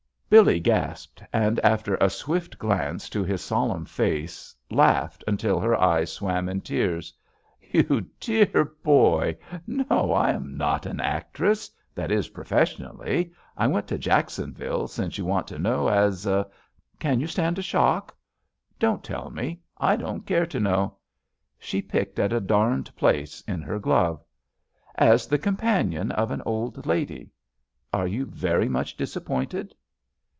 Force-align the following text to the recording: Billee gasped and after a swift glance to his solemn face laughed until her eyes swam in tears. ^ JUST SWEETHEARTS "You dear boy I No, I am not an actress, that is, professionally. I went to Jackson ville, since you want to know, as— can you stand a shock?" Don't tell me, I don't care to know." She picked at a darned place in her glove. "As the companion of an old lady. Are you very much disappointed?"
Billee 0.33 0.61
gasped 0.61 1.21
and 1.33 1.59
after 1.59 1.95
a 1.95 2.09
swift 2.09 2.57
glance 2.57 3.09
to 3.09 3.21
his 3.21 3.43
solemn 3.43 3.83
face 3.83 4.55
laughed 4.69 5.25
until 5.27 5.59
her 5.59 5.75
eyes 5.75 6.09
swam 6.13 6.47
in 6.47 6.61
tears. 6.61 7.11
^ 7.69 7.71
JUST 7.73 7.87
SWEETHEARTS 7.89 7.97
"You 7.97 8.09
dear 8.47 8.63
boy 8.81 9.37
I 9.51 9.59
No, 9.67 10.13
I 10.13 10.31
am 10.31 10.55
not 10.55 10.85
an 10.85 11.01
actress, 11.01 11.69
that 11.93 12.13
is, 12.13 12.29
professionally. 12.29 13.33
I 13.57 13.67
went 13.67 13.87
to 13.89 13.97
Jackson 13.97 14.53
ville, 14.53 14.87
since 14.87 15.17
you 15.17 15.25
want 15.25 15.47
to 15.49 15.59
know, 15.59 15.89
as— 15.89 16.25
can 17.05 17.19
you 17.19 17.27
stand 17.27 17.59
a 17.59 17.61
shock?" 17.61 18.15
Don't 18.79 19.03
tell 19.03 19.31
me, 19.31 19.59
I 19.79 19.97
don't 19.97 20.25
care 20.25 20.45
to 20.45 20.61
know." 20.61 20.95
She 21.59 21.81
picked 21.81 22.19
at 22.19 22.31
a 22.31 22.39
darned 22.39 22.95
place 22.95 23.41
in 23.49 23.61
her 23.63 23.79
glove. 23.79 24.23
"As 24.95 25.27
the 25.27 25.37
companion 25.37 26.09
of 26.13 26.31
an 26.31 26.41
old 26.45 26.85
lady. 26.85 27.31
Are 27.91 28.07
you 28.07 28.25
very 28.25 28.69
much 28.69 28.95
disappointed?" 28.95 29.75